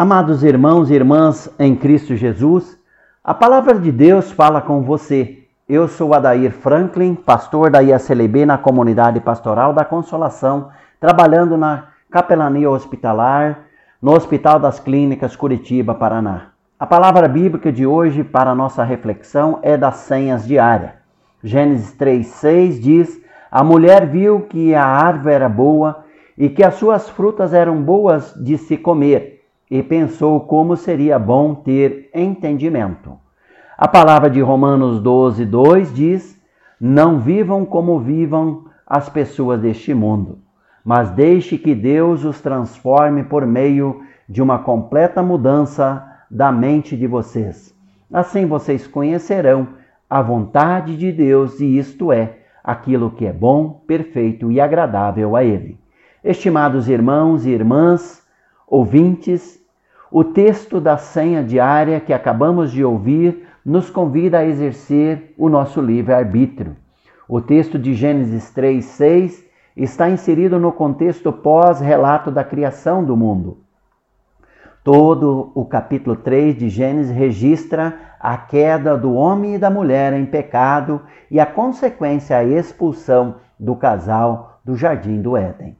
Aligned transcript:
Amados 0.00 0.44
irmãos 0.44 0.92
e 0.92 0.94
irmãs 0.94 1.52
em 1.58 1.74
Cristo 1.74 2.14
Jesus, 2.14 2.78
a 3.24 3.34
palavra 3.34 3.80
de 3.80 3.90
Deus 3.90 4.30
fala 4.30 4.60
com 4.60 4.80
você. 4.80 5.38
Eu 5.68 5.88
sou 5.88 6.14
Adair 6.14 6.52
Franklin, 6.52 7.16
pastor 7.16 7.68
da 7.68 7.80
IACLB 7.80 8.46
na 8.46 8.56
comunidade 8.56 9.18
pastoral 9.18 9.72
da 9.72 9.84
Consolação, 9.84 10.68
trabalhando 11.00 11.56
na 11.56 11.88
capelania 12.12 12.70
hospitalar 12.70 13.64
no 14.00 14.12
Hospital 14.12 14.60
das 14.60 14.78
Clínicas 14.78 15.34
Curitiba, 15.34 15.96
Paraná. 15.96 16.50
A 16.78 16.86
palavra 16.86 17.26
bíblica 17.26 17.72
de 17.72 17.84
hoje 17.84 18.22
para 18.22 18.54
nossa 18.54 18.84
reflexão 18.84 19.58
é 19.62 19.76
das 19.76 19.96
senhas 19.96 20.46
diárias. 20.46 20.92
Gênesis 21.42 21.92
3:6 21.98 22.78
diz: 22.78 23.20
A 23.50 23.64
mulher 23.64 24.06
viu 24.06 24.42
que 24.42 24.76
a 24.76 24.86
árvore 24.86 25.34
era 25.34 25.48
boa 25.48 26.04
e 26.36 26.48
que 26.48 26.62
as 26.62 26.74
suas 26.74 27.08
frutas 27.08 27.52
eram 27.52 27.82
boas 27.82 28.32
de 28.34 28.56
se 28.56 28.76
comer 28.76 29.37
e 29.70 29.82
pensou 29.82 30.40
como 30.40 30.76
seria 30.76 31.18
bom 31.18 31.54
ter 31.54 32.10
entendimento. 32.14 33.18
A 33.76 33.86
palavra 33.86 34.28
de 34.28 34.40
Romanos 34.40 35.00
12, 35.00 35.44
2 35.44 35.94
diz: 35.94 36.40
Não 36.80 37.20
vivam 37.20 37.64
como 37.64 38.00
vivam 38.00 38.64
as 38.86 39.08
pessoas 39.08 39.60
deste 39.60 39.92
mundo, 39.92 40.38
mas 40.84 41.10
deixe 41.10 41.58
que 41.58 41.74
Deus 41.74 42.24
os 42.24 42.40
transforme 42.40 43.24
por 43.24 43.46
meio 43.46 44.00
de 44.28 44.42
uma 44.42 44.58
completa 44.58 45.22
mudança 45.22 46.04
da 46.30 46.50
mente 46.50 46.96
de 46.96 47.06
vocês. 47.06 47.74
Assim 48.12 48.46
vocês 48.46 48.86
conhecerão 48.86 49.68
a 50.08 50.22
vontade 50.22 50.96
de 50.96 51.12
Deus, 51.12 51.60
e 51.60 51.78
isto 51.78 52.10
é, 52.10 52.38
aquilo 52.64 53.10
que 53.10 53.26
é 53.26 53.32
bom, 53.32 53.82
perfeito 53.86 54.50
e 54.50 54.60
agradável 54.60 55.36
a 55.36 55.44
Ele. 55.44 55.78
Estimados 56.24 56.88
irmãos 56.88 57.46
e 57.46 57.50
irmãs, 57.50 58.22
ouvintes, 58.66 59.57
o 60.10 60.24
texto 60.24 60.80
da 60.80 60.96
senha 60.96 61.42
diária 61.44 62.00
que 62.00 62.12
acabamos 62.12 62.72
de 62.72 62.84
ouvir 62.84 63.46
nos 63.64 63.90
convida 63.90 64.38
a 64.38 64.46
exercer 64.46 65.34
o 65.36 65.48
nosso 65.48 65.80
livre-arbítrio. 65.80 66.76
O 67.28 67.40
texto 67.40 67.78
de 67.78 67.92
Gênesis 67.92 68.50
3, 68.50 68.82
6 68.84 69.44
está 69.76 70.08
inserido 70.08 70.58
no 70.58 70.72
contexto 70.72 71.30
pós-relato 71.30 72.30
da 72.30 72.42
criação 72.42 73.04
do 73.04 73.16
mundo. 73.16 73.58
Todo 74.82 75.52
o 75.54 75.66
capítulo 75.66 76.16
3 76.16 76.56
de 76.56 76.68
Gênesis 76.70 77.14
registra 77.14 77.94
a 78.18 78.38
queda 78.38 78.96
do 78.96 79.12
homem 79.12 79.56
e 79.56 79.58
da 79.58 79.68
mulher 79.68 80.14
em 80.14 80.24
pecado 80.24 81.02
e 81.30 81.38
a 81.38 81.44
consequência 81.44 82.38
a 82.38 82.44
expulsão 82.44 83.36
do 83.60 83.76
casal 83.76 84.60
do 84.64 84.74
jardim 84.74 85.20
do 85.20 85.36
Éden. 85.36 85.76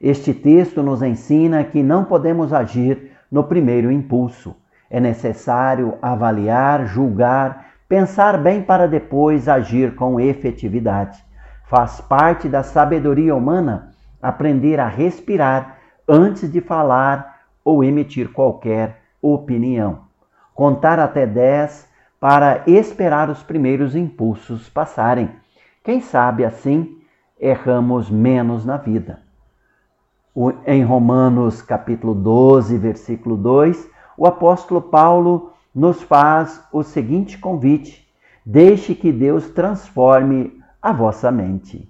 Este 0.00 0.32
texto 0.32 0.82
nos 0.82 1.02
ensina 1.02 1.64
que 1.64 1.82
não 1.82 2.04
podemos 2.04 2.52
agir 2.52 3.13
no 3.34 3.42
primeiro 3.42 3.90
impulso. 3.90 4.54
É 4.88 5.00
necessário 5.00 5.98
avaliar, 6.00 6.86
julgar, 6.86 7.66
pensar 7.88 8.38
bem 8.38 8.62
para 8.62 8.86
depois 8.86 9.48
agir 9.48 9.96
com 9.96 10.20
efetividade. 10.20 11.18
Faz 11.64 12.00
parte 12.00 12.48
da 12.48 12.62
sabedoria 12.62 13.34
humana 13.34 13.90
aprender 14.22 14.78
a 14.78 14.86
respirar 14.86 15.78
antes 16.08 16.52
de 16.52 16.60
falar 16.60 17.40
ou 17.64 17.82
emitir 17.82 18.30
qualquer 18.30 19.00
opinião. 19.20 20.02
Contar 20.54 21.00
até 21.00 21.26
10 21.26 21.88
para 22.20 22.62
esperar 22.68 23.28
os 23.28 23.42
primeiros 23.42 23.96
impulsos 23.96 24.68
passarem. 24.68 25.28
Quem 25.82 26.00
sabe 26.00 26.44
assim 26.44 26.98
erramos 27.40 28.08
menos 28.08 28.64
na 28.64 28.76
vida 28.76 29.23
em 30.66 30.82
Romanos 30.82 31.62
capítulo 31.62 32.14
12, 32.14 32.76
versículo 32.76 33.36
2, 33.36 33.88
o 34.16 34.26
apóstolo 34.26 34.82
Paulo 34.82 35.52
nos 35.74 36.02
faz 36.02 36.60
o 36.72 36.82
seguinte 36.82 37.38
convite: 37.38 38.06
Deixe 38.44 38.94
que 38.94 39.12
Deus 39.12 39.48
transforme 39.50 40.60
a 40.82 40.92
vossa 40.92 41.30
mente. 41.30 41.88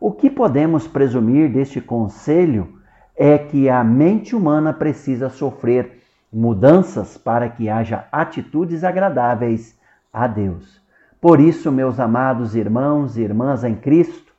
O 0.00 0.12
que 0.12 0.30
podemos 0.30 0.86
presumir 0.86 1.52
deste 1.52 1.80
conselho 1.80 2.78
é 3.16 3.36
que 3.36 3.68
a 3.68 3.84
mente 3.84 4.34
humana 4.34 4.72
precisa 4.72 5.28
sofrer 5.28 6.00
mudanças 6.32 7.18
para 7.18 7.48
que 7.48 7.68
haja 7.68 8.06
atitudes 8.10 8.84
agradáveis 8.84 9.78
a 10.12 10.26
Deus. 10.26 10.80
Por 11.20 11.40
isso, 11.40 11.70
meus 11.70 12.00
amados 12.00 12.56
irmãos 12.56 13.16
e 13.16 13.22
irmãs 13.22 13.62
em 13.62 13.76
Cristo, 13.76 14.32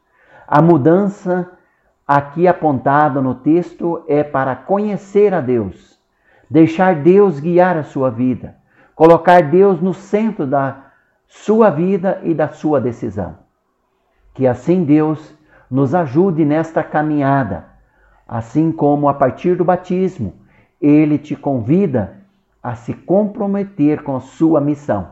a 0.47 0.61
mudança 0.61 1.49
aqui 2.07 2.47
apontado 2.47 3.21
no 3.21 3.35
texto 3.35 4.03
é 4.07 4.23
para 4.23 4.55
conhecer 4.55 5.33
a 5.33 5.41
Deus, 5.41 5.99
deixar 6.49 6.95
Deus 6.95 7.39
guiar 7.39 7.77
a 7.77 7.83
sua 7.83 8.09
vida, 8.09 8.55
colocar 8.95 9.41
Deus 9.43 9.81
no 9.81 9.93
centro 9.93 10.45
da 10.45 10.87
sua 11.27 11.69
vida 11.69 12.21
e 12.23 12.33
da 12.33 12.49
sua 12.49 12.79
decisão. 12.79 13.37
Que 14.33 14.45
assim 14.45 14.83
Deus 14.83 15.35
nos 15.69 15.95
ajude 15.95 16.45
nesta 16.45 16.83
caminhada, 16.83 17.65
assim 18.27 18.71
como 18.71 19.07
a 19.07 19.13
partir 19.13 19.55
do 19.55 19.65
batismo 19.65 20.33
ele 20.81 21.17
te 21.17 21.35
convida 21.35 22.17
a 22.61 22.75
se 22.75 22.93
comprometer 22.93 24.03
com 24.03 24.19
sua 24.19 24.59
missão. 24.59 25.11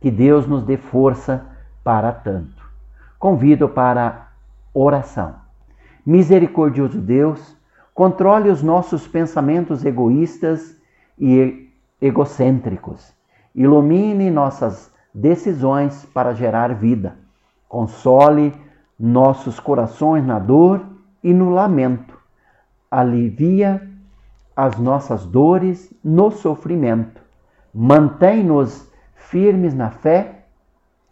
Que 0.00 0.10
Deus 0.10 0.46
nos 0.46 0.64
dê 0.64 0.76
força 0.76 1.46
para 1.84 2.12
tanto. 2.12 2.66
Convido 3.18 3.68
para 3.68 4.28
oração. 4.72 5.47
Misericordioso 6.08 7.02
Deus, 7.02 7.54
controle 7.92 8.48
os 8.48 8.62
nossos 8.62 9.06
pensamentos 9.06 9.84
egoístas 9.84 10.74
e 11.18 11.70
egocêntricos. 12.00 13.12
Ilumine 13.54 14.30
nossas 14.30 14.90
decisões 15.12 16.06
para 16.06 16.32
gerar 16.32 16.74
vida. 16.74 17.18
Console 17.68 18.54
nossos 18.98 19.60
corações 19.60 20.24
na 20.24 20.38
dor 20.38 20.80
e 21.22 21.34
no 21.34 21.50
lamento. 21.50 22.16
Alivia 22.90 23.86
as 24.56 24.78
nossas 24.78 25.26
dores 25.26 25.92
no 26.02 26.30
sofrimento. 26.30 27.20
Mantém-nos 27.74 28.90
firmes 29.14 29.74
na 29.74 29.90
fé 29.90 30.46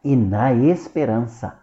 e 0.02 0.16
na 0.16 0.54
esperança. 0.54 1.58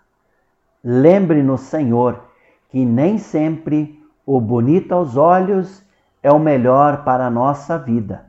Lembre-nos, 0.84 1.62
Senhor, 1.62 2.32
que 2.74 2.84
nem 2.84 3.20
sempre 3.20 4.04
o 4.26 4.42
bonito 4.42 4.94
aos 4.94 5.16
olhos 5.16 5.86
é 6.24 6.32
o 6.32 6.40
melhor 6.40 7.04
para 7.04 7.28
a 7.28 7.30
nossa 7.30 7.78
vida. 7.78 8.26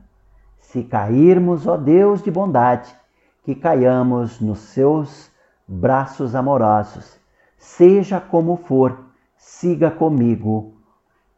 Se 0.59 0.83
cairmos, 0.83 1.65
ó 1.65 1.75
Deus 1.75 2.21
de 2.21 2.29
bondade, 2.29 2.95
que 3.43 3.55
caiamos 3.55 4.39
nos 4.39 4.59
seus 4.59 5.31
braços 5.67 6.35
amorosos. 6.35 7.19
Seja 7.57 8.21
como 8.21 8.55
for, 8.55 9.05
siga 9.35 9.89
comigo, 9.89 10.75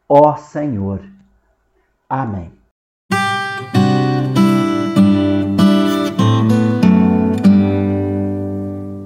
ó 0.09 0.35
Senhor. 0.35 1.00
Amém. 2.09 2.56